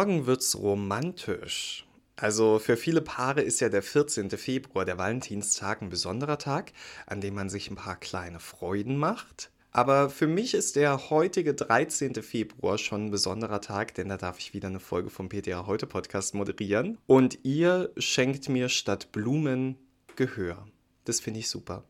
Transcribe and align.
Morgen 0.00 0.24
wird's 0.24 0.56
romantisch. 0.56 1.86
Also 2.16 2.58
für 2.58 2.78
viele 2.78 3.02
Paare 3.02 3.42
ist 3.42 3.60
ja 3.60 3.68
der 3.68 3.82
14. 3.82 4.30
Februar, 4.30 4.86
der 4.86 4.96
Valentinstag, 4.96 5.82
ein 5.82 5.90
besonderer 5.90 6.38
Tag, 6.38 6.72
an 7.04 7.20
dem 7.20 7.34
man 7.34 7.50
sich 7.50 7.70
ein 7.70 7.76
paar 7.76 7.96
kleine 7.96 8.40
Freuden 8.40 8.96
macht. 8.96 9.50
Aber 9.72 10.08
für 10.08 10.26
mich 10.26 10.54
ist 10.54 10.76
der 10.76 11.10
heutige 11.10 11.52
13. 11.52 12.14
Februar 12.22 12.78
schon 12.78 13.08
ein 13.08 13.10
besonderer 13.10 13.60
Tag, 13.60 13.92
denn 13.94 14.08
da 14.08 14.16
darf 14.16 14.38
ich 14.38 14.54
wieder 14.54 14.68
eine 14.68 14.80
Folge 14.80 15.10
vom 15.10 15.28
PTA 15.28 15.66
Heute 15.66 15.86
Podcast 15.86 16.34
moderieren. 16.34 16.96
Und 17.06 17.40
ihr 17.42 17.90
schenkt 17.98 18.48
mir 18.48 18.70
statt 18.70 19.12
Blumen 19.12 19.76
Gehör. 20.16 20.66
Das 21.04 21.20
finde 21.20 21.40
ich 21.40 21.50
super. 21.50 21.84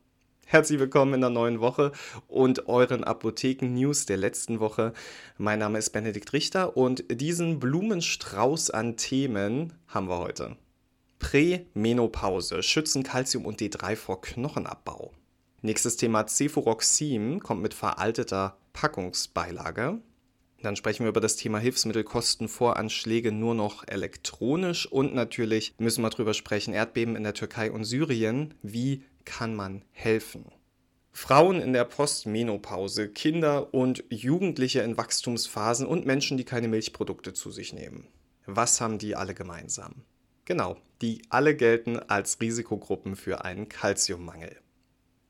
Herzlich 0.52 0.80
willkommen 0.80 1.14
in 1.14 1.20
der 1.20 1.30
neuen 1.30 1.60
Woche 1.60 1.92
und 2.26 2.66
euren 2.66 3.04
Apotheken-News 3.04 4.06
der 4.06 4.16
letzten 4.16 4.58
Woche. 4.58 4.92
Mein 5.38 5.60
Name 5.60 5.78
ist 5.78 5.90
Benedikt 5.90 6.32
Richter 6.32 6.76
und 6.76 7.04
diesen 7.08 7.60
Blumenstrauß 7.60 8.70
an 8.70 8.96
Themen 8.96 9.74
haben 9.86 10.08
wir 10.08 10.18
heute. 10.18 10.56
Prämenopause, 11.20 12.64
schützen 12.64 13.04
Calcium 13.04 13.46
und 13.46 13.60
D3 13.60 13.94
vor 13.94 14.20
Knochenabbau. 14.22 15.12
Nächstes 15.62 15.96
Thema 15.96 16.26
Cefuroxim 16.26 17.38
kommt 17.38 17.62
mit 17.62 17.72
veralteter 17.72 18.56
Packungsbeilage. 18.72 20.00
Dann 20.62 20.74
sprechen 20.74 21.04
wir 21.04 21.10
über 21.10 21.20
das 21.20 21.36
Thema 21.36 21.60
Hilfsmittelkostenvoranschläge 21.60 23.30
nur 23.30 23.54
noch 23.54 23.86
elektronisch 23.86 24.90
und 24.90 25.14
natürlich 25.14 25.74
müssen 25.78 26.02
wir 26.02 26.10
darüber 26.10 26.34
sprechen, 26.34 26.74
Erdbeben 26.74 27.14
in 27.14 27.22
der 27.22 27.34
Türkei 27.34 27.70
und 27.70 27.84
Syrien. 27.84 28.52
Wie 28.62 29.04
kann 29.24 29.54
man 29.54 29.84
helfen? 29.92 30.50
Frauen 31.12 31.60
in 31.60 31.72
der 31.72 31.84
Postmenopause, 31.84 33.08
Kinder 33.08 33.74
und 33.74 34.04
Jugendliche 34.10 34.80
in 34.80 34.96
Wachstumsphasen 34.96 35.86
und 35.86 36.06
Menschen, 36.06 36.36
die 36.38 36.44
keine 36.44 36.68
Milchprodukte 36.68 37.32
zu 37.32 37.50
sich 37.50 37.72
nehmen. 37.72 38.08
Was 38.46 38.80
haben 38.80 38.98
die 38.98 39.16
alle 39.16 39.34
gemeinsam? 39.34 40.02
Genau, 40.44 40.76
die 41.02 41.22
alle 41.28 41.54
gelten 41.54 41.98
als 41.98 42.40
Risikogruppen 42.40 43.16
für 43.16 43.44
einen 43.44 43.68
Kalziummangel. 43.68 44.56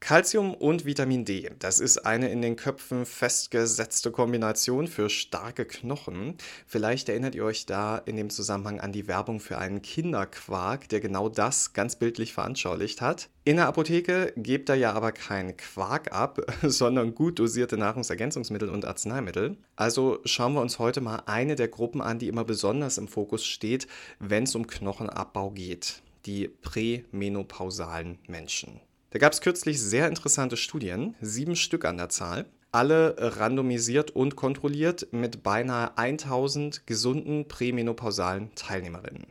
Calcium 0.00 0.54
und 0.54 0.86
Vitamin 0.86 1.26
D, 1.26 1.50
das 1.58 1.78
ist 1.78 1.98
eine 1.98 2.30
in 2.30 2.40
den 2.40 2.56
Köpfen 2.56 3.04
festgesetzte 3.04 4.10
Kombination 4.10 4.88
für 4.88 5.10
starke 5.10 5.66
Knochen. 5.66 6.36
Vielleicht 6.66 7.10
erinnert 7.10 7.34
ihr 7.34 7.44
euch 7.44 7.66
da 7.66 7.98
in 7.98 8.16
dem 8.16 8.30
Zusammenhang 8.30 8.80
an 8.80 8.92
die 8.92 9.06
Werbung 9.06 9.40
für 9.40 9.58
einen 9.58 9.82
Kinderquark, 9.82 10.88
der 10.88 11.00
genau 11.00 11.28
das 11.28 11.74
ganz 11.74 11.96
bildlich 11.96 12.32
veranschaulicht 12.32 13.02
hat. 13.02 13.28
In 13.44 13.56
der 13.56 13.68
Apotheke 13.68 14.32
gebt 14.36 14.70
ihr 14.70 14.76
ja 14.76 14.94
aber 14.94 15.12
keinen 15.12 15.56
Quark 15.58 16.12
ab, 16.12 16.40
sondern 16.62 17.14
gut 17.14 17.38
dosierte 17.38 17.76
Nahrungsergänzungsmittel 17.76 18.70
und 18.70 18.86
Arzneimittel. 18.86 19.58
Also 19.76 20.20
schauen 20.24 20.54
wir 20.54 20.62
uns 20.62 20.78
heute 20.78 21.02
mal 21.02 21.22
eine 21.26 21.56
der 21.56 21.68
Gruppen 21.68 22.00
an, 22.00 22.18
die 22.18 22.28
immer 22.28 22.44
besonders 22.44 22.96
im 22.96 23.06
Fokus 23.06 23.44
steht, 23.44 23.86
wenn 24.18 24.44
es 24.44 24.54
um 24.54 24.66
Knochenabbau 24.66 25.50
geht. 25.50 26.02
Die 26.26 26.48
prämenopausalen 26.48 28.18
Menschen. 28.26 28.80
Da 29.10 29.18
gab 29.18 29.32
es 29.32 29.40
kürzlich 29.40 29.80
sehr 29.80 30.06
interessante 30.06 30.56
Studien, 30.56 31.16
sieben 31.20 31.56
Stück 31.56 31.84
an 31.84 31.96
der 31.96 32.10
Zahl, 32.10 32.46
alle 32.70 33.16
randomisiert 33.18 34.12
und 34.12 34.36
kontrolliert 34.36 35.08
mit 35.12 35.42
beinahe 35.42 35.98
1000 35.98 36.86
gesunden 36.86 37.48
prämenopausalen 37.48 38.54
Teilnehmerinnen. 38.54 39.26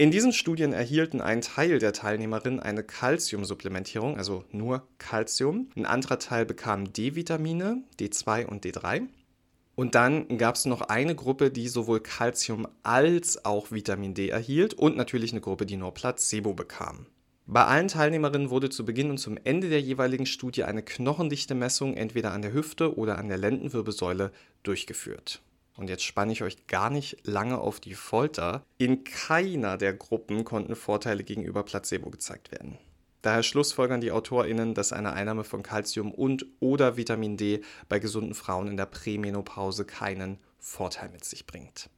In 0.00 0.12
diesen 0.12 0.32
Studien 0.32 0.72
erhielten 0.72 1.20
ein 1.20 1.40
Teil 1.40 1.80
der 1.80 1.92
Teilnehmerinnen 1.92 2.60
eine 2.60 2.84
Calciumsupplementierung, 2.84 4.16
also 4.16 4.44
nur 4.52 4.86
Calcium. 4.98 5.70
Ein 5.74 5.86
anderer 5.86 6.20
Teil 6.20 6.46
bekam 6.46 6.92
D-Vitamine, 6.92 7.82
D2 7.98 8.46
und 8.46 8.64
D3. 8.64 9.08
Und 9.74 9.96
dann 9.96 10.38
gab 10.38 10.54
es 10.54 10.66
noch 10.66 10.82
eine 10.82 11.16
Gruppe, 11.16 11.50
die 11.50 11.66
sowohl 11.66 11.98
Calcium 11.98 12.68
als 12.84 13.44
auch 13.44 13.72
Vitamin 13.72 14.14
D 14.14 14.28
erhielt 14.28 14.74
und 14.74 14.96
natürlich 14.96 15.32
eine 15.32 15.40
Gruppe, 15.40 15.66
die 15.66 15.76
nur 15.76 15.92
Placebo 15.94 16.54
bekam. 16.54 17.06
Bei 17.50 17.64
allen 17.64 17.88
Teilnehmerinnen 17.88 18.50
wurde 18.50 18.68
zu 18.68 18.84
Beginn 18.84 19.08
und 19.08 19.16
zum 19.16 19.38
Ende 19.42 19.70
der 19.70 19.80
jeweiligen 19.80 20.26
Studie 20.26 20.64
eine 20.64 20.82
Knochendichte-Messung 20.82 21.94
entweder 21.94 22.32
an 22.32 22.42
der 22.42 22.52
Hüfte 22.52 22.98
oder 22.98 23.16
an 23.16 23.28
der 23.28 23.38
Lendenwirbelsäule 23.38 24.32
durchgeführt. 24.64 25.40
Und 25.74 25.88
jetzt 25.88 26.04
spanne 26.04 26.32
ich 26.32 26.42
euch 26.42 26.66
gar 26.66 26.90
nicht 26.90 27.26
lange 27.26 27.56
auf 27.56 27.80
die 27.80 27.94
Folter. 27.94 28.66
In 28.76 29.02
keiner 29.02 29.78
der 29.78 29.94
Gruppen 29.94 30.44
konnten 30.44 30.76
Vorteile 30.76 31.24
gegenüber 31.24 31.62
Placebo 31.62 32.10
gezeigt 32.10 32.52
werden. 32.52 32.76
Daher 33.22 33.42
schlussfolgern 33.42 34.02
die 34.02 34.12
AutorInnen, 34.12 34.74
dass 34.74 34.92
eine 34.92 35.14
Einnahme 35.14 35.42
von 35.42 35.62
Calcium 35.62 36.12
und 36.12 36.44
oder 36.60 36.98
Vitamin 36.98 37.38
D 37.38 37.62
bei 37.88 37.98
gesunden 37.98 38.34
Frauen 38.34 38.68
in 38.68 38.76
der 38.76 38.84
Prämenopause 38.84 39.86
keinen 39.86 40.38
Vorteil 40.58 41.08
mit 41.08 41.24
sich 41.24 41.46
bringt. 41.46 41.88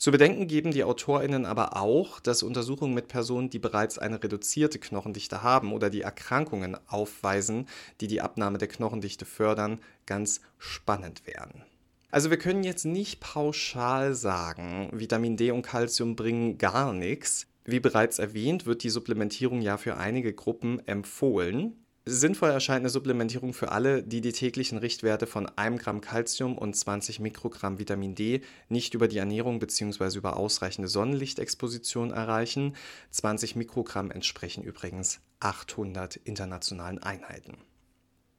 Zu 0.00 0.12
bedenken 0.12 0.46
geben 0.46 0.70
die 0.70 0.82
AutorInnen 0.82 1.44
aber 1.44 1.76
auch, 1.76 2.20
dass 2.20 2.42
Untersuchungen 2.42 2.94
mit 2.94 3.08
Personen, 3.08 3.50
die 3.50 3.58
bereits 3.58 3.98
eine 3.98 4.22
reduzierte 4.22 4.78
Knochendichte 4.78 5.42
haben 5.42 5.74
oder 5.74 5.90
die 5.90 6.00
Erkrankungen 6.00 6.74
aufweisen, 6.88 7.68
die 8.00 8.06
die 8.06 8.22
Abnahme 8.22 8.56
der 8.56 8.68
Knochendichte 8.68 9.26
fördern, 9.26 9.78
ganz 10.06 10.40
spannend 10.56 11.26
wären. 11.26 11.66
Also 12.10 12.30
wir 12.30 12.38
können 12.38 12.64
jetzt 12.64 12.86
nicht 12.86 13.20
pauschal 13.20 14.14
sagen, 14.14 14.88
Vitamin 14.90 15.36
D 15.36 15.50
und 15.50 15.60
Calcium 15.60 16.16
bringen 16.16 16.56
gar 16.56 16.94
nichts. 16.94 17.46
Wie 17.66 17.78
bereits 17.78 18.18
erwähnt, 18.18 18.64
wird 18.64 18.82
die 18.84 18.88
Supplementierung 18.88 19.60
ja 19.60 19.76
für 19.76 19.98
einige 19.98 20.32
Gruppen 20.32 20.80
empfohlen. 20.88 21.79
Sinnvoll 22.06 22.50
erscheint 22.50 22.80
eine 22.80 22.88
Supplementierung 22.88 23.52
für 23.52 23.72
alle, 23.72 24.02
die 24.02 24.22
die 24.22 24.32
täglichen 24.32 24.78
Richtwerte 24.78 25.26
von 25.26 25.46
1 25.46 25.82
Gramm 25.82 26.00
Calcium 26.00 26.56
und 26.56 26.74
20 26.74 27.20
Mikrogramm 27.20 27.78
Vitamin 27.78 28.14
D 28.14 28.40
nicht 28.70 28.94
über 28.94 29.06
die 29.06 29.18
Ernährung 29.18 29.58
bzw. 29.58 30.16
über 30.16 30.38
ausreichende 30.38 30.88
Sonnenlichtexposition 30.88 32.10
erreichen. 32.10 32.74
20 33.10 33.54
Mikrogramm 33.56 34.10
entsprechen 34.10 34.64
übrigens 34.64 35.20
800 35.40 36.16
internationalen 36.16 36.98
Einheiten. 36.98 37.58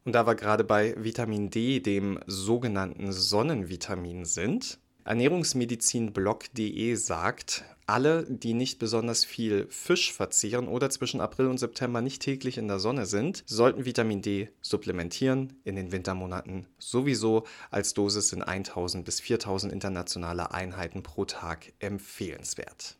Und 0.06 0.14
da 0.14 0.26
wir 0.26 0.34
gerade 0.34 0.64
bei 0.64 0.96
Vitamin 0.98 1.52
D, 1.52 1.80
dem 1.80 2.20
sogenannten 2.26 3.12
Sonnenvitamin, 3.12 4.26
sind, 4.26 4.80
Ernährungsmedizinblog.de 5.06 6.96
sagt, 6.96 7.64
alle, 7.92 8.26
die 8.30 8.54
nicht 8.54 8.80
besonders 8.80 9.26
viel 9.26 9.68
Fisch 9.70 10.14
verzehren 10.14 10.68
oder 10.68 10.90
zwischen 10.90 11.20
April 11.22 11.48
und 11.48 11.60
September 11.60 12.02
nicht 12.02 12.22
täglich 12.22 12.58
in 12.58 12.68
der 12.68 12.80
Sonne 12.80 13.06
sind, 13.06 13.44
sollten 13.46 13.86
Vitamin 13.86 14.22
D 14.22 14.50
supplementieren, 14.62 15.60
in 15.66 15.76
den 15.76 15.92
Wintermonaten 15.92 16.68
sowieso 16.80 17.44
als 17.70 17.94
Dosis 17.94 18.32
in 18.32 18.44
1000 18.44 19.04
bis 19.04 19.20
4000 19.20 19.74
internationale 19.74 20.52
Einheiten 20.54 21.04
pro 21.04 21.26
Tag 21.26 21.74
empfehlenswert. 21.80 22.98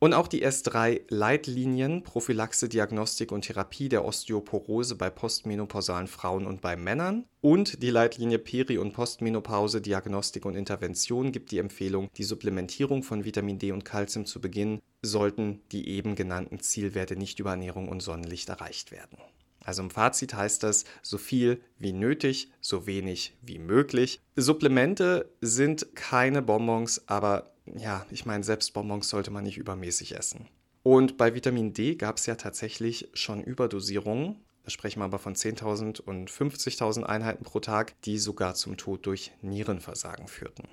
Und 0.00 0.14
auch 0.14 0.28
die 0.28 0.46
S3-Leitlinien 0.46 2.04
Prophylaxe, 2.04 2.68
Diagnostik 2.68 3.32
und 3.32 3.42
Therapie 3.42 3.88
der 3.88 4.04
Osteoporose 4.04 4.94
bei 4.94 5.10
postmenopausalen 5.10 6.06
Frauen 6.06 6.46
und 6.46 6.60
bei 6.60 6.76
Männern 6.76 7.24
und 7.40 7.82
die 7.82 7.90
Leitlinie 7.90 8.38
Peri- 8.38 8.78
und 8.78 8.92
Postmenopause, 8.92 9.80
Diagnostik 9.80 10.44
und 10.44 10.54
Intervention 10.54 11.32
gibt 11.32 11.50
die 11.50 11.58
Empfehlung, 11.58 12.10
die 12.16 12.22
Supplementierung 12.22 13.02
von 13.02 13.24
Vitamin 13.24 13.58
D 13.58 13.72
und 13.72 13.84
Calcium 13.84 14.24
zu 14.24 14.40
Beginn, 14.40 14.80
sollten 15.02 15.62
die 15.72 15.88
eben 15.88 16.14
genannten 16.14 16.60
Zielwerte 16.60 17.16
nicht 17.16 17.40
über 17.40 17.50
Ernährung 17.50 17.88
und 17.88 18.00
Sonnenlicht 18.00 18.48
erreicht 18.48 18.92
werden. 18.92 19.18
Also 19.68 19.82
im 19.82 19.90
Fazit 19.90 20.32
heißt 20.32 20.62
das, 20.62 20.86
so 21.02 21.18
viel 21.18 21.60
wie 21.78 21.92
nötig, 21.92 22.50
so 22.58 22.86
wenig 22.86 23.36
wie 23.42 23.58
möglich. 23.58 24.18
Supplemente 24.34 25.30
sind 25.42 25.94
keine 25.94 26.40
Bonbons, 26.40 27.06
aber 27.06 27.52
ja, 27.76 28.06
ich 28.08 28.24
meine, 28.24 28.44
selbst 28.44 28.72
Bonbons 28.72 29.10
sollte 29.10 29.30
man 29.30 29.44
nicht 29.44 29.58
übermäßig 29.58 30.16
essen. 30.16 30.48
Und 30.82 31.18
bei 31.18 31.34
Vitamin 31.34 31.74
D 31.74 31.96
gab 31.96 32.16
es 32.16 32.24
ja 32.24 32.36
tatsächlich 32.36 33.10
schon 33.12 33.44
Überdosierungen. 33.44 34.36
Da 34.62 34.70
sprechen 34.70 35.00
wir 35.00 35.04
aber 35.04 35.18
von 35.18 35.34
10.000 35.34 36.00
und 36.00 36.30
50.000 36.30 37.02
Einheiten 37.02 37.44
pro 37.44 37.60
Tag, 37.60 37.92
die 38.04 38.16
sogar 38.16 38.54
zum 38.54 38.78
Tod 38.78 39.04
durch 39.04 39.32
Nierenversagen 39.42 40.28
führten. 40.28 40.66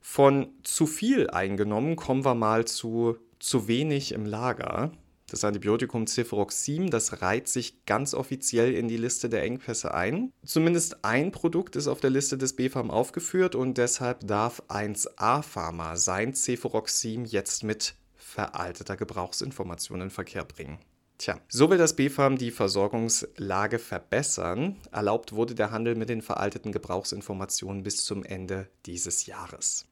Von 0.00 0.48
zu 0.64 0.88
viel 0.88 1.30
eingenommen 1.30 1.94
kommen 1.94 2.24
wir 2.24 2.34
mal 2.34 2.64
zu 2.64 3.18
zu 3.38 3.68
wenig 3.68 4.12
im 4.12 4.26
Lager. 4.26 4.90
Das 5.30 5.44
Antibiotikum 5.44 6.08
Cefuroxim, 6.08 6.90
das 6.90 7.22
reiht 7.22 7.46
sich 7.46 7.86
ganz 7.86 8.14
offiziell 8.14 8.74
in 8.74 8.88
die 8.88 8.96
Liste 8.96 9.28
der 9.28 9.44
Engpässe 9.44 9.94
ein. 9.94 10.32
Zumindest 10.44 11.04
ein 11.04 11.30
Produkt 11.30 11.76
ist 11.76 11.86
auf 11.86 12.00
der 12.00 12.10
Liste 12.10 12.36
des 12.36 12.56
BfArM 12.56 12.90
aufgeführt 12.90 13.54
und 13.54 13.78
deshalb 13.78 14.26
darf 14.26 14.60
1A 14.68 15.42
Pharma 15.42 15.94
sein 15.94 16.34
Cefuroxim 16.34 17.26
jetzt 17.26 17.62
mit 17.62 17.94
veralteter 18.16 18.96
Gebrauchsinformation 18.96 20.00
in 20.00 20.10
Verkehr 20.10 20.44
bringen. 20.44 20.80
Tja, 21.18 21.38
so 21.48 21.70
will 21.70 21.78
das 21.78 21.94
BfArM 21.94 22.36
die 22.36 22.50
Versorgungslage 22.50 23.78
verbessern. 23.78 24.78
Erlaubt 24.90 25.32
wurde 25.32 25.54
der 25.54 25.70
Handel 25.70 25.94
mit 25.94 26.08
den 26.08 26.22
veralteten 26.22 26.72
Gebrauchsinformationen 26.72 27.84
bis 27.84 28.04
zum 28.04 28.24
Ende 28.24 28.68
dieses 28.84 29.26
Jahres. 29.26 29.86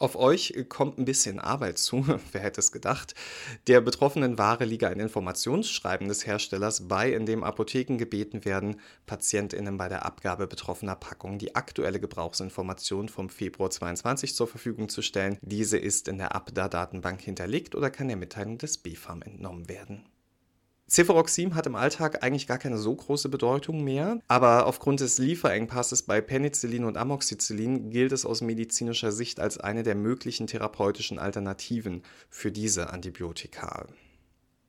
Auf 0.00 0.14
euch 0.14 0.54
kommt 0.68 0.96
ein 0.96 1.04
bisschen 1.04 1.40
Arbeit 1.40 1.78
zu, 1.78 2.06
wer 2.32 2.40
hätte 2.40 2.60
es 2.60 2.70
gedacht. 2.70 3.16
Der 3.66 3.80
betroffenen 3.80 4.38
Ware 4.38 4.64
liege 4.64 4.86
ein 4.86 5.00
Informationsschreiben 5.00 6.06
des 6.06 6.24
Herstellers 6.24 6.86
bei, 6.86 7.12
in 7.12 7.26
dem 7.26 7.42
Apotheken 7.42 7.96
gebeten 7.98 8.44
werden, 8.44 8.80
PatientInnen 9.06 9.76
bei 9.76 9.88
der 9.88 10.06
Abgabe 10.06 10.46
betroffener 10.46 10.94
Packungen 10.94 11.40
die 11.40 11.56
aktuelle 11.56 11.98
Gebrauchsinformation 11.98 13.08
vom 13.08 13.28
Februar 13.28 13.70
22 13.70 14.36
zur 14.36 14.46
Verfügung 14.46 14.88
zu 14.88 15.02
stellen. 15.02 15.36
Diese 15.42 15.78
ist 15.78 16.06
in 16.06 16.18
der 16.18 16.32
Abda-Datenbank 16.32 17.20
hinterlegt 17.20 17.74
oder 17.74 17.90
kann 17.90 18.06
der 18.06 18.16
Mitteilung 18.16 18.58
des 18.58 18.78
BfArM 18.78 19.22
entnommen 19.22 19.68
werden. 19.68 20.04
Cefuroxim 20.90 21.54
hat 21.54 21.66
im 21.66 21.76
Alltag 21.76 22.22
eigentlich 22.22 22.46
gar 22.46 22.56
keine 22.56 22.78
so 22.78 22.94
große 22.94 23.28
Bedeutung 23.28 23.84
mehr, 23.84 24.20
aber 24.26 24.66
aufgrund 24.66 25.00
des 25.00 25.18
Lieferengpasses 25.18 26.02
bei 26.02 26.22
Penicillin 26.22 26.84
und 26.84 26.96
Amoxicillin 26.96 27.90
gilt 27.90 28.12
es 28.12 28.24
aus 28.24 28.40
medizinischer 28.40 29.12
Sicht 29.12 29.38
als 29.38 29.58
eine 29.58 29.82
der 29.82 29.94
möglichen 29.94 30.46
therapeutischen 30.46 31.18
Alternativen 31.18 32.02
für 32.30 32.50
diese 32.50 32.88
Antibiotika. 32.88 33.86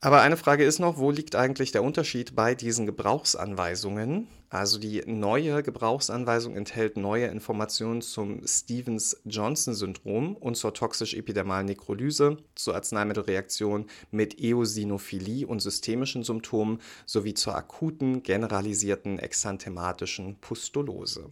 Aber 0.02 0.22
eine 0.22 0.38
Frage 0.38 0.64
ist 0.64 0.80
noch, 0.80 0.98
wo 0.98 1.12
liegt 1.12 1.36
eigentlich 1.36 1.74
der 1.74 1.84
Unterschied 1.84 2.34
bei 2.34 2.56
diesen 2.56 2.86
Gebrauchsanweisungen? 2.86 4.30
Also 4.50 4.80
die 4.80 5.04
neue 5.06 5.62
Gebrauchsanweisung 5.62 6.56
enthält 6.56 6.96
neue 6.96 7.28
Informationen 7.28 8.02
zum 8.02 8.42
Stevens-Johnson-Syndrom 8.48 10.38
und 10.38 10.56
zur 10.56 10.74
toxisch-epidermalen 10.74 11.66
Nekrolyse, 11.66 12.38
zur 12.56 12.76
Arzneimittelreaktion 12.76 13.88
mit 14.10 14.40
Eosinophilie 14.40 15.46
und 15.46 15.60
systemischen 15.60 16.24
Symptomen 16.24 16.80
sowie 17.06 17.34
zur 17.34 17.56
akuten, 17.56 18.24
generalisierten 18.24 19.20
exanthematischen 19.20 20.38
Pustulose. 20.40 21.30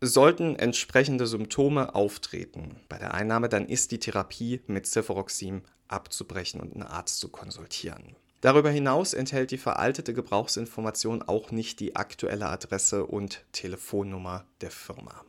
Sollten 0.00 0.56
entsprechende 0.56 1.26
Symptome 1.26 1.94
auftreten 1.94 2.76
bei 2.88 2.98
der 2.98 3.14
Einnahme, 3.14 3.48
dann 3.48 3.66
ist 3.66 3.90
die 3.90 3.98
Therapie 3.98 4.60
mit 4.66 4.86
Cefuroxim 4.86 5.62
abzubrechen 5.88 6.60
und 6.60 6.74
einen 6.74 6.82
Arzt 6.82 7.18
zu 7.18 7.28
konsultieren. 7.28 8.16
Darüber 8.40 8.70
hinaus 8.70 9.14
enthält 9.14 9.50
die 9.52 9.58
veraltete 9.58 10.12
Gebrauchsinformation 10.12 11.22
auch 11.22 11.50
nicht 11.50 11.80
die 11.80 11.96
aktuelle 11.96 12.46
Adresse 12.46 13.06
und 13.06 13.44
Telefonnummer 13.52 14.44
der 14.60 14.70
Firma. 14.70 15.24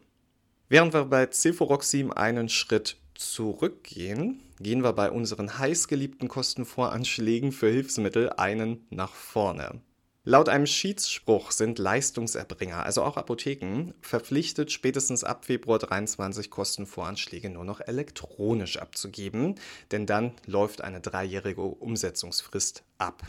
Während 0.68 0.94
wir 0.94 1.06
bei 1.06 1.28
Cefuroxim 1.28 2.12
einen 2.12 2.50
Schritt 2.50 2.98
zurückgehen, 3.14 4.42
gehen 4.60 4.84
wir 4.84 4.94
bei 4.94 5.12
unseren 5.12 5.58
heißgeliebten 5.58 6.28
Kostenvoranschlägen 6.28 7.52
für 7.52 7.70
Hilfsmittel 7.70 8.32
einen 8.32 8.86
nach 8.90 9.14
vorne. 9.14 9.80
Laut 10.28 10.50
einem 10.50 10.66
Schiedsspruch 10.66 11.52
sind 11.52 11.78
Leistungserbringer, 11.78 12.84
also 12.84 13.04
auch 13.04 13.16
Apotheken, 13.16 13.94
verpflichtet, 14.02 14.72
spätestens 14.72 15.24
ab 15.24 15.46
Februar 15.46 15.78
23 15.78 16.50
Kostenvoranschläge 16.50 17.52
nur 17.52 17.64
noch 17.64 17.80
elektronisch 17.80 18.78
abzugeben, 18.78 19.54
denn 19.92 20.08
dann 20.08 20.32
läuft 20.48 20.82
eine 20.82 21.00
dreijährige 21.00 21.62
Umsetzungsfrist 21.62 22.84
ab. 22.98 23.22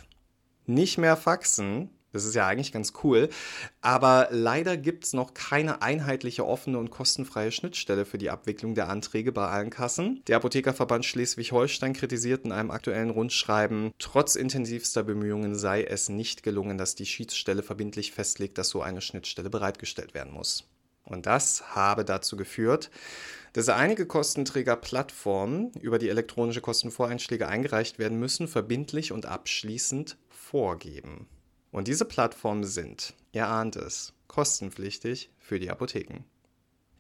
Nicht 0.65 0.97
mehr 0.97 1.19
faxen, 1.19 1.91
das 2.17 2.25
ist 2.25 2.35
ja 2.35 2.47
eigentlich 2.47 2.73
ganz 2.73 2.93
cool. 3.05 3.29
Aber 3.81 4.29
leider 4.31 4.77
gibt 4.77 5.05
es 5.05 5.13
noch 5.13 5.35
keine 5.35 5.83
einheitliche, 5.83 6.47
offene 6.47 6.79
und 6.79 6.91
kostenfreie 6.91 7.53
Schnittstelle 7.53 8.05
für 8.05 8.19
die 8.19 8.31
Abwicklung 8.31 8.75
der 8.75 8.89
Anträge 8.89 9.33
bei 9.33 9.47
allen 9.47 9.71
Kassen. 9.71 10.23
Der 10.27 10.37
Apothekerverband 10.37 11.05
Schleswig-Holstein 11.05 11.93
kritisiert 11.93 12.45
in 12.45 12.53
einem 12.53 12.71
aktuellen 12.71 13.11
Rundschreiben, 13.11 13.93
trotz 13.99 14.35
intensivster 14.35 15.03
Bemühungen 15.03 15.55
sei 15.55 15.85
es 15.85 16.09
nicht 16.09 16.43
gelungen, 16.43 16.79
dass 16.79 16.95
die 16.95 17.07
Schiedsstelle 17.07 17.63
verbindlich 17.63 18.13
festlegt, 18.13 18.59
dass 18.59 18.71
so 18.71 18.83
eine 18.83 19.01
Schnittstelle 19.01 19.51
bereitgestellt 19.51 20.15
werden 20.15 20.33
muss. 20.33 20.65
Und 21.07 21.27
das 21.27 21.75
habe 21.75 22.05
dazu 22.05 22.37
geführt, 22.37 22.91
dass 23.53 23.69
einige 23.69 24.07
Kostenträgerplattformen 24.07 25.73
über 25.81 25.99
die 25.99 26.09
elektronische 26.09 26.61
Kostenvoreinschläge 26.61 27.49
eingereicht 27.49 27.99
werden 27.99 28.19
müssen, 28.19 28.49
verbindlich 28.49 29.13
und 29.13 29.25
abschließend 29.25 30.19
vorgeben. 30.29 31.27
Und 31.77 31.89
diese 31.89 32.07
Plattformen 32.07 32.65
sind, 32.65 33.13
ihr 33.33 33.49
ahnt 33.49 33.77
es, 33.77 34.15
kostenpflichtig 34.29 35.29
für 35.39 35.61
die 35.61 35.69
Apotheken. 35.69 36.25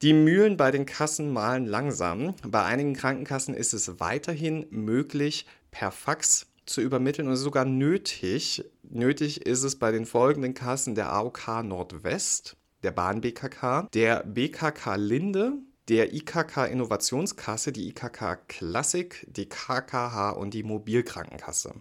Die 0.02 0.12
Mühlen 0.12 0.58
bei 0.58 0.70
den 0.70 0.84
Kassen 0.84 1.32
malen 1.32 1.64
langsam. 1.64 2.34
Bei 2.46 2.62
einigen 2.62 2.92
Krankenkassen 2.92 3.54
ist 3.54 3.72
es 3.72 4.00
weiterhin 4.00 4.66
möglich, 4.68 5.46
per 5.70 5.92
Fax 5.92 6.48
zu 6.66 6.82
übermitteln 6.82 7.26
und 7.26 7.36
sogar 7.36 7.64
nötig. 7.64 8.66
Nötig 8.82 9.46
ist 9.46 9.62
es 9.62 9.78
bei 9.78 9.92
den 9.92 10.04
folgenden 10.04 10.52
Kassen 10.52 10.94
der 10.94 11.10
AOK 11.10 11.62
Nordwest, 11.64 12.58
der 12.82 12.90
Bahn 12.90 13.22
BKK, 13.22 13.88
der 13.94 14.24
BKK 14.24 14.96
Linde, 14.96 15.54
der 15.88 16.12
IKK 16.12 16.66
Innovationskasse, 16.66 17.72
die 17.72 17.88
IKK 17.88 18.46
Klassik, 18.46 19.26
die 19.30 19.48
KKH 19.48 20.32
und 20.32 20.52
die 20.52 20.64
Mobilkrankenkasse. 20.64 21.76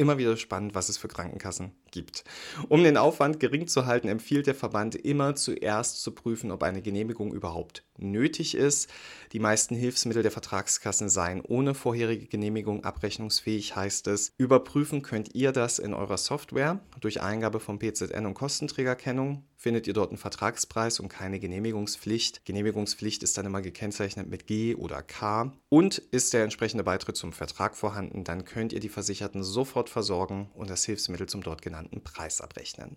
Immer 0.00 0.16
wieder 0.16 0.34
spannend, 0.38 0.74
was 0.74 0.88
es 0.88 0.96
für 0.96 1.08
Krankenkassen 1.08 1.72
gibt. 1.90 2.24
Um 2.70 2.82
den 2.82 2.96
Aufwand 2.96 3.38
gering 3.38 3.66
zu 3.66 3.84
halten, 3.84 4.08
empfiehlt 4.08 4.46
der 4.46 4.54
Verband 4.54 4.94
immer 4.94 5.34
zuerst 5.34 6.00
zu 6.02 6.12
prüfen, 6.12 6.50
ob 6.52 6.62
eine 6.62 6.80
Genehmigung 6.80 7.34
überhaupt 7.34 7.84
nötig 8.00 8.54
ist. 8.54 8.88
Die 9.32 9.38
meisten 9.38 9.74
Hilfsmittel 9.74 10.22
der 10.22 10.32
Vertragskassen 10.32 11.08
seien 11.08 11.40
ohne 11.40 11.74
vorherige 11.74 12.26
Genehmigung 12.26 12.84
abrechnungsfähig, 12.84 13.76
heißt 13.76 14.08
es. 14.08 14.32
Überprüfen 14.38 15.02
könnt 15.02 15.34
ihr 15.34 15.52
das 15.52 15.78
in 15.78 15.94
eurer 15.94 16.18
Software. 16.18 16.80
Durch 17.00 17.20
Eingabe 17.20 17.60
von 17.60 17.78
PZN 17.78 18.26
und 18.26 18.34
Kostenträgerkennung 18.34 19.44
findet 19.56 19.86
ihr 19.86 19.92
dort 19.92 20.10
einen 20.10 20.18
Vertragspreis 20.18 21.00
und 21.00 21.08
keine 21.08 21.38
Genehmigungspflicht. 21.38 22.44
Genehmigungspflicht 22.44 23.22
ist 23.22 23.36
dann 23.36 23.46
immer 23.46 23.60
gekennzeichnet 23.60 24.28
mit 24.28 24.46
G 24.46 24.74
oder 24.74 25.02
K. 25.02 25.52
Und 25.68 25.98
ist 25.98 26.32
der 26.32 26.44
entsprechende 26.44 26.82
Beitritt 26.82 27.16
zum 27.16 27.32
Vertrag 27.32 27.76
vorhanden, 27.76 28.24
dann 28.24 28.44
könnt 28.44 28.72
ihr 28.72 28.80
die 28.80 28.88
Versicherten 28.88 29.42
sofort 29.42 29.90
versorgen 29.90 30.50
und 30.54 30.70
das 30.70 30.84
Hilfsmittel 30.84 31.28
zum 31.28 31.42
dort 31.42 31.62
genannten 31.62 32.02
Preis 32.02 32.40
abrechnen. 32.40 32.96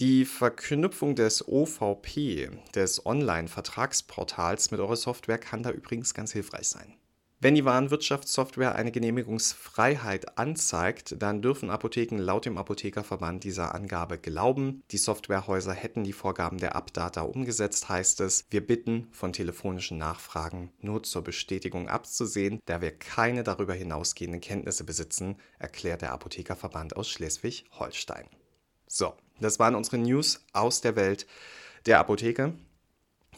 Die 0.00 0.24
Verknüpfung 0.24 1.14
des 1.14 1.46
OVP, 1.46 2.50
des 2.74 3.04
Online-Vertragsportals 3.04 4.70
mit 4.70 4.80
eurer 4.80 4.96
Software 4.96 5.38
kann 5.38 5.62
da 5.62 5.70
übrigens 5.70 6.14
ganz 6.14 6.32
hilfreich 6.32 6.68
sein. 6.68 6.94
Wenn 7.42 7.56
die 7.56 7.64
Warenwirtschaftssoftware 7.64 8.76
eine 8.76 8.92
Genehmigungsfreiheit 8.92 10.38
anzeigt, 10.38 11.16
dann 11.18 11.42
dürfen 11.42 11.70
Apotheken 11.70 12.18
laut 12.18 12.46
dem 12.46 12.56
Apothekerverband 12.56 13.42
dieser 13.42 13.74
Angabe 13.74 14.16
glauben. 14.16 14.84
Die 14.92 14.96
Softwarehäuser 14.96 15.72
hätten 15.72 16.04
die 16.04 16.12
Vorgaben 16.12 16.58
der 16.58 16.76
Abdata 16.76 17.22
umgesetzt, 17.22 17.88
heißt 17.88 18.20
es. 18.20 18.44
Wir 18.50 18.64
bitten, 18.64 19.08
von 19.10 19.32
telefonischen 19.32 19.98
Nachfragen 19.98 20.70
nur 20.80 21.02
zur 21.02 21.22
Bestätigung 21.22 21.88
abzusehen, 21.88 22.60
da 22.64 22.80
wir 22.80 22.96
keine 22.96 23.42
darüber 23.42 23.74
hinausgehenden 23.74 24.40
Kenntnisse 24.40 24.84
besitzen, 24.84 25.36
erklärt 25.58 26.02
der 26.02 26.12
Apothekerverband 26.12 26.96
aus 26.96 27.08
Schleswig-Holstein. 27.10 28.26
So, 28.94 29.14
das 29.40 29.58
waren 29.58 29.74
unsere 29.74 29.96
News 29.96 30.44
aus 30.52 30.82
der 30.82 30.96
Welt 30.96 31.26
der 31.86 31.98
Apotheke. 31.98 32.52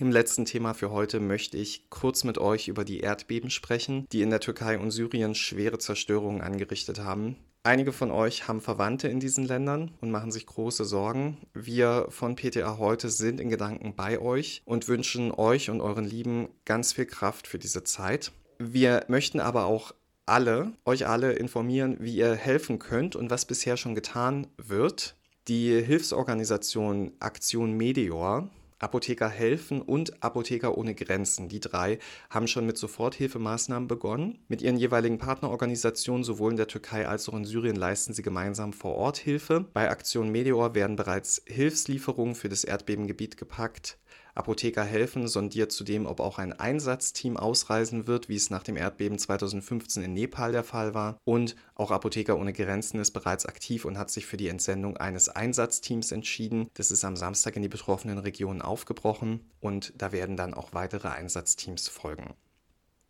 Im 0.01 0.11
letzten 0.11 0.47
Thema 0.47 0.75
für 0.75 0.91
heute 0.91 1.21
möchte 1.21 1.57
ich 1.57 1.89
kurz 1.91 2.25
mit 2.25 2.39
euch 2.39 2.67
über 2.67 2.85
die 2.85 2.99
Erdbeben 2.99 3.51
sprechen, 3.51 4.05
die 4.11 4.23
in 4.23 4.31
der 4.31 4.41
Türkei 4.41 4.77
und 4.81 4.91
Syrien 4.91 5.37
schwere 5.37 5.79
Zerstörungen 5.79 6.41
angerichtet 6.41 6.99
haben. 6.99 7.37
Einige 7.63 7.93
von 7.93 8.11
euch 8.11 8.49
haben 8.49 8.61
Verwandte 8.61 9.07
in 9.07 9.21
diesen 9.21 9.47
Ländern 9.47 9.93
und 10.01 10.11
machen 10.11 10.33
sich 10.33 10.45
große 10.47 10.85
Sorgen. 10.85 11.39
Wir 11.53 12.07
von 12.09 12.35
PTA 12.35 12.79
heute 12.79 13.09
sind 13.09 13.41
in 13.41 13.49
Gedanken 13.49 13.95
bei 13.95 14.19
euch 14.19 14.61
und 14.65 14.89
wünschen 14.89 15.31
euch 15.31 15.71
und 15.71 15.81
euren 15.81 16.05
Lieben 16.05 16.49
ganz 16.65 16.95
viel 16.95 17.07
Kraft 17.07 17.47
für 17.47 17.61
diese 17.61 17.85
Zeit. 17.85 18.33
Wir 18.59 19.05
möchten 19.07 19.39
aber 19.39 19.67
auch 19.67 19.95
alle, 20.27 20.73
euch 20.85 21.07
alle 21.07 21.35
informieren, 21.35 21.99
wie 22.01 22.17
ihr 22.17 22.35
helfen 22.35 22.81
könnt 22.81 23.15
und 23.15 23.31
was 23.31 23.45
bisher 23.45 23.77
schon 23.77 23.95
getan 23.95 24.49
wird. 24.57 25.15
Die 25.47 25.83
Hilfsorganisation 25.83 27.13
Aktion 27.21 27.77
Meteor 27.77 28.49
Apotheker 28.79 29.29
helfen 29.29 29.83
und 29.83 30.23
Apotheker 30.23 30.77
ohne 30.79 30.95
Grenzen. 30.95 31.49
Die 31.49 31.61
drei 31.61 31.99
haben 32.31 32.49
schon 32.49 32.65
mit 32.67 32.79
Soforthilfemaßnahmen 32.79 33.87
begonnen. 33.87 34.39
Mit 34.49 34.63
ihren 34.63 34.77
jeweiligen 34.77 35.19
Partnerorganisationen 35.19 36.25
sowohl 36.25 36.53
in 36.53 36.57
der 36.57 36.67
Türkei 36.67 37.07
als 37.07 37.29
auch 37.29 37.35
in 37.35 37.45
Syrien 37.45 37.77
leisten 37.77 38.15
sie 38.15 38.23
gemeinsam 38.23 38.73
vor 38.73 38.95
Ort 38.95 39.19
Hilfe. 39.19 39.67
Bei 39.73 39.91
Aktion 39.91 40.31
Meteor 40.31 40.75
werden 40.75 40.97
bereits 40.97 41.43
Hilfslieferungen 41.47 42.35
für 42.35 42.49
das 42.49 42.65
Erdbebengebiet 42.65 43.37
gepackt. 43.37 43.99
Apotheker 44.35 44.85
helfen 44.85 45.29
sondiert 45.29 45.71
zudem, 45.71 46.07
ob 46.07 46.21
auch 46.21 46.39
ein 46.39 46.53
Einsatzteam 46.53 47.37
ausreisen 47.37 48.07
wird, 48.07 48.29
wie 48.29 48.37
es 48.37 48.51
nach 48.51 48.63
dem 48.63 48.77
Erdbeben 48.77 49.19
2015 49.19 50.03
in 50.03 50.15
Nepal 50.15 50.53
der 50.53 50.65
Fall 50.65 50.95
war. 50.95 51.19
Und 51.25 51.55
auch 51.75 51.91
Apotheker 51.91 52.37
ohne 52.37 52.53
Grenzen 52.53 53.01
ist 53.01 53.13
bereits 53.13 53.47
aktiv 53.47 53.85
und 53.85 53.97
hat 53.99 54.11
sich 54.11 54.27
für 54.27 54.37
die 54.37 54.49
Entsendung 54.49 54.97
eines 54.97 55.29
Einsatzteams 55.29 56.13
entschieden. 56.13 56.69
Das 56.75 56.91
ist 56.91 57.05
am 57.05 57.17
Samstag 57.17 57.57
in 57.57 57.63
die 57.63 57.69
betroffenen 57.69 58.19
Regionen 58.19 58.63
aufgebrochen 58.63 59.41
und 59.61 59.93
da 59.97 60.13
werden 60.13 60.37
dann 60.37 60.55
auch 60.55 60.73
weitere 60.73 61.09
Einsatzteams 61.09 61.89
folgen. 61.89 62.35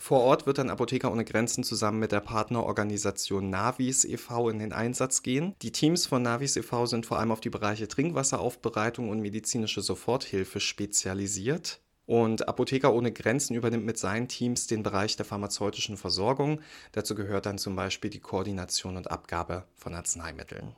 Vor 0.04 0.20
Ort 0.20 0.44
wird 0.44 0.58
dann 0.58 0.68
Apotheker 0.68 1.10
ohne 1.10 1.24
Grenzen 1.24 1.64
zusammen 1.64 1.98
mit 1.98 2.12
der 2.12 2.20
Partnerorganisation 2.20 3.48
Navis 3.48 4.04
e.V. 4.04 4.50
in 4.50 4.58
den 4.58 4.74
Einsatz 4.74 5.22
gehen. 5.22 5.54
Die 5.62 5.72
Teams 5.72 6.04
von 6.04 6.20
Navis 6.20 6.56
e.V. 6.58 6.84
sind 6.84 7.06
vor 7.06 7.18
allem 7.18 7.32
auf 7.32 7.40
die 7.40 7.48
Bereiche 7.48 7.88
Trinkwasseraufbereitung 7.88 9.08
und 9.08 9.20
medizinische 9.20 9.80
Soforthilfe 9.80 10.60
spezialisiert. 10.60 11.80
Und 12.04 12.48
Apotheker 12.48 12.92
ohne 12.92 13.12
Grenzen 13.12 13.54
übernimmt 13.54 13.86
mit 13.86 13.96
seinen 13.96 14.28
Teams 14.28 14.66
den 14.66 14.82
Bereich 14.82 15.16
der 15.16 15.24
pharmazeutischen 15.24 15.96
Versorgung. 15.96 16.60
Dazu 16.92 17.14
gehört 17.14 17.46
dann 17.46 17.56
zum 17.56 17.74
Beispiel 17.74 18.10
die 18.10 18.20
Koordination 18.20 18.98
und 18.98 19.10
Abgabe 19.10 19.64
von 19.74 19.94
Arzneimitteln. 19.94 20.76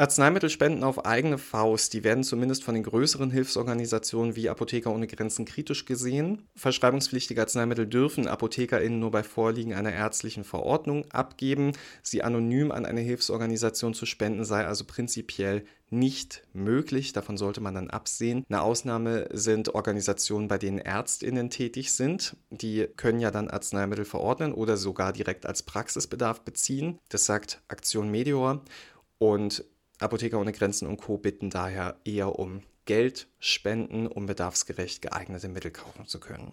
Arzneimittelspenden 0.00 0.84
auf 0.84 1.06
eigene 1.06 1.38
Faust, 1.38 1.92
die 1.92 2.04
werden 2.04 2.22
zumindest 2.22 2.62
von 2.62 2.74
den 2.74 2.84
größeren 2.84 3.32
Hilfsorganisationen 3.32 4.36
wie 4.36 4.48
Apotheker 4.48 4.92
ohne 4.92 5.08
Grenzen 5.08 5.44
kritisch 5.44 5.86
gesehen. 5.86 6.46
Verschreibungspflichtige 6.54 7.40
Arzneimittel 7.40 7.84
dürfen 7.84 8.28
ApothekerInnen 8.28 9.00
nur 9.00 9.10
bei 9.10 9.24
Vorliegen 9.24 9.74
einer 9.74 9.92
ärztlichen 9.92 10.44
Verordnung 10.44 11.04
abgeben. 11.10 11.72
Sie 12.04 12.22
anonym 12.22 12.70
an 12.70 12.86
eine 12.86 13.00
Hilfsorganisation 13.00 13.92
zu 13.92 14.06
spenden 14.06 14.44
sei 14.44 14.64
also 14.64 14.84
prinzipiell 14.84 15.64
nicht 15.90 16.44
möglich. 16.52 17.12
Davon 17.12 17.36
sollte 17.36 17.60
man 17.60 17.74
dann 17.74 17.90
absehen. 17.90 18.44
Eine 18.48 18.62
Ausnahme 18.62 19.28
sind 19.32 19.74
Organisationen, 19.74 20.46
bei 20.46 20.58
denen 20.58 20.78
ÄrztInnen 20.78 21.50
tätig 21.50 21.92
sind. 21.92 22.36
Die 22.50 22.86
können 22.96 23.18
ja 23.18 23.32
dann 23.32 23.50
Arzneimittel 23.50 24.04
verordnen 24.04 24.54
oder 24.54 24.76
sogar 24.76 25.12
direkt 25.12 25.44
als 25.44 25.64
Praxisbedarf 25.64 26.42
beziehen. 26.42 27.00
Das 27.08 27.26
sagt 27.26 27.62
Aktion 27.66 28.12
Meteor. 28.12 28.62
Und 29.18 29.64
Apotheker 29.98 30.40
ohne 30.40 30.52
Grenzen 30.52 30.86
und 30.86 30.98
Co. 30.98 31.18
bitten 31.18 31.50
daher 31.50 31.96
eher 32.04 32.38
um 32.38 32.62
Geld, 32.84 33.28
Spenden, 33.38 34.06
um 34.06 34.26
bedarfsgerecht 34.26 35.02
geeignete 35.02 35.48
Mittel 35.48 35.70
kaufen 35.70 36.06
zu 36.06 36.20
können. 36.20 36.52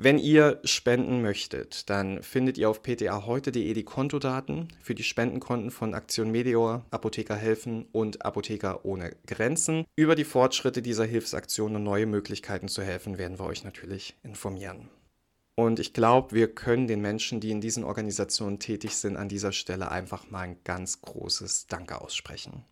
Wenn 0.00 0.18
ihr 0.18 0.60
spenden 0.62 1.22
möchtet, 1.22 1.90
dann 1.90 2.22
findet 2.22 2.56
ihr 2.56 2.70
auf 2.70 2.84
ptaheute.de 2.84 3.72
die 3.74 3.82
Kontodaten 3.82 4.68
für 4.80 4.94
die 4.94 5.02
Spendenkonten 5.02 5.72
von 5.72 5.92
Aktion 5.92 6.30
Meteor, 6.30 6.86
Apotheker 6.92 7.34
helfen 7.34 7.86
und 7.90 8.24
Apotheker 8.24 8.84
ohne 8.84 9.16
Grenzen. 9.26 9.86
Über 9.96 10.14
die 10.14 10.22
Fortschritte 10.22 10.82
dieser 10.82 11.04
Hilfsaktion 11.04 11.74
und 11.74 11.82
neue 11.82 12.06
Möglichkeiten 12.06 12.68
zu 12.68 12.84
helfen, 12.84 13.18
werden 13.18 13.40
wir 13.40 13.46
euch 13.46 13.64
natürlich 13.64 14.16
informieren. 14.22 14.88
Und 15.58 15.80
ich 15.80 15.92
glaube, 15.92 16.36
wir 16.36 16.54
können 16.54 16.86
den 16.86 17.00
Menschen, 17.00 17.40
die 17.40 17.50
in 17.50 17.60
diesen 17.60 17.82
Organisationen 17.82 18.60
tätig 18.60 18.94
sind, 18.94 19.16
an 19.16 19.28
dieser 19.28 19.50
Stelle 19.50 19.90
einfach 19.90 20.30
mal 20.30 20.42
ein 20.42 20.62
ganz 20.62 21.02
großes 21.02 21.66
Danke 21.66 22.00
aussprechen. 22.00 22.64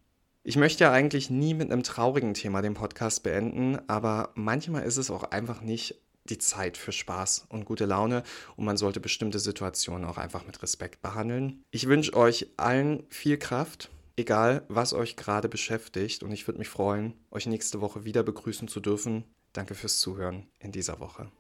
Ich 0.44 0.56
möchte 0.56 0.84
ja 0.84 0.92
eigentlich 0.92 1.28
nie 1.28 1.52
mit 1.52 1.72
einem 1.72 1.82
traurigen 1.82 2.32
Thema 2.32 2.62
den 2.62 2.74
Podcast 2.74 3.24
beenden, 3.24 3.76
aber 3.88 4.30
manchmal 4.36 4.84
ist 4.84 4.98
es 4.98 5.10
auch 5.10 5.24
einfach 5.24 5.62
nicht 5.62 6.00
die 6.26 6.38
Zeit 6.38 6.76
für 6.76 6.92
Spaß 6.92 7.46
und 7.48 7.64
gute 7.64 7.86
Laune 7.86 8.22
und 8.54 8.64
man 8.64 8.76
sollte 8.76 9.00
bestimmte 9.00 9.40
Situationen 9.40 10.04
auch 10.04 10.16
einfach 10.16 10.46
mit 10.46 10.62
Respekt 10.62 11.02
behandeln. 11.02 11.64
Ich 11.72 11.88
wünsche 11.88 12.14
euch 12.14 12.46
allen 12.56 13.02
viel 13.08 13.36
Kraft, 13.36 13.90
egal 14.14 14.62
was 14.68 14.92
euch 14.92 15.16
gerade 15.16 15.48
beschäftigt 15.48 16.22
und 16.22 16.30
ich 16.30 16.46
würde 16.46 16.60
mich 16.60 16.68
freuen, 16.68 17.14
euch 17.32 17.46
nächste 17.46 17.80
Woche 17.80 18.04
wieder 18.04 18.22
begrüßen 18.22 18.68
zu 18.68 18.78
dürfen. 18.78 19.24
Danke 19.52 19.74
fürs 19.74 19.98
Zuhören 19.98 20.46
in 20.60 20.70
dieser 20.70 21.00
Woche. 21.00 21.32